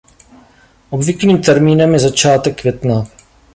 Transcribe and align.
Obvyklým 0.91 1.41
termínem 1.41 1.93
je 1.93 1.99
začátek 1.99 2.61
května. 2.61 3.07